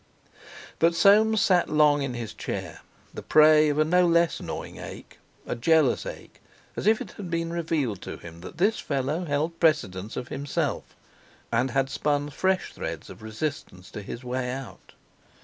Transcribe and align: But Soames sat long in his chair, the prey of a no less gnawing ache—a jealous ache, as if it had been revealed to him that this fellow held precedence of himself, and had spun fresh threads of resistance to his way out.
But 0.79 0.95
Soames 0.95 1.41
sat 1.41 1.69
long 1.69 2.01
in 2.01 2.15
his 2.15 2.33
chair, 2.33 2.79
the 3.13 3.21
prey 3.21 3.69
of 3.69 3.77
a 3.77 3.85
no 3.85 4.07
less 4.07 4.41
gnawing 4.41 4.77
ache—a 4.77 5.55
jealous 5.57 6.07
ache, 6.07 6.41
as 6.75 6.87
if 6.87 7.01
it 7.01 7.11
had 7.11 7.29
been 7.29 7.53
revealed 7.53 8.01
to 8.01 8.17
him 8.17 8.41
that 8.41 8.57
this 8.57 8.79
fellow 8.79 9.25
held 9.25 9.59
precedence 9.59 10.17
of 10.17 10.29
himself, 10.29 10.95
and 11.51 11.69
had 11.69 11.91
spun 11.91 12.31
fresh 12.31 12.73
threads 12.73 13.11
of 13.11 13.21
resistance 13.21 13.91
to 13.91 14.01
his 14.01 14.23
way 14.23 14.49
out. 14.49 14.93